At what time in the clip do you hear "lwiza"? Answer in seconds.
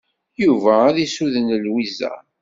1.63-2.11